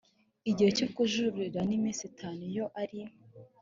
[0.49, 2.99] igihe cyo kujurira ni iminsi itanu iyo ari